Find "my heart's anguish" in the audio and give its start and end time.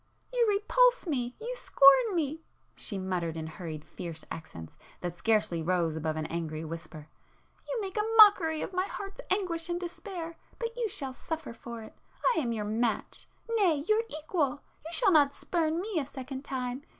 8.73-9.69